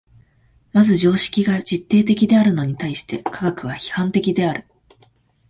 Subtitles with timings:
[0.73, 4.65] まず常識が実定的であるに対して科学は批判的である。